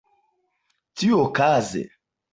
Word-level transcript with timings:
tiuokaze 0.95 1.83